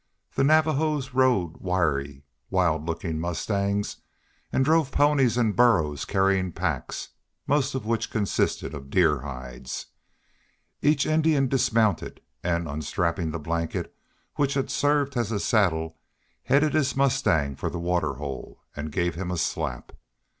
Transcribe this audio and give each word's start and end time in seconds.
The 0.33 0.43
Navajos 0.43 1.13
rode 1.13 1.57
wiry, 1.57 2.23
wild 2.49 2.87
looking 2.87 3.19
mustangs 3.19 3.97
and 4.51 4.65
drove 4.65 4.89
ponies 4.91 5.37
and 5.37 5.55
burros 5.55 6.05
carrying 6.05 6.51
packs, 6.53 7.09
most 7.45 7.75
of 7.75 7.85
which 7.85 8.09
consisted 8.09 8.73
of 8.73 8.89
deer 8.89 9.19
hides. 9.19 9.85
Each 10.81 11.05
Indian 11.05 11.47
dismounted, 11.47 12.19
and 12.43 12.67
unstrapping 12.67 13.29
the 13.29 13.37
blanket 13.37 13.95
which 14.37 14.55
had 14.55 14.71
served 14.71 15.15
as 15.15 15.31
a 15.31 15.39
saddle 15.39 15.99
headed 16.45 16.73
his 16.73 16.95
mustang 16.95 17.55
for 17.55 17.69
the 17.69 17.77
water 17.77 18.13
hole 18.15 18.59
and 18.75 18.91
gave 18.91 19.13
him 19.13 19.29
a 19.29 19.37
slap. 19.37 19.91